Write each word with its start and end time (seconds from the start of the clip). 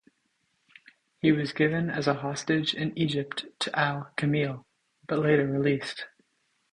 He 1.19 1.31
was 1.31 1.53
given 1.53 1.91
as 1.91 2.07
a 2.07 2.15
hostage 2.15 2.73
in 2.73 2.97
Egypt 2.97 3.45
to 3.59 3.79
Al-Kamil 3.79 4.65
but 5.05 5.19
later 5.19 5.45
released. 5.45 6.07